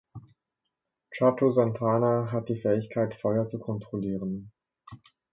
[1.13, 4.51] Chato Santana hat die Fähigkeit, Feuer zu kontrollieren.